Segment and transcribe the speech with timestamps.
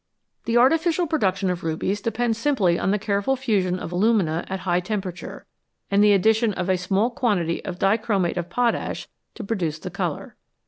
[0.45, 4.61] The artificial production of rubies depends simply on the careful fusion of alumina at a
[4.63, 5.45] high temperature,
[5.91, 10.37] and the addition of a small quantity of dichromate of potash to produce the colour.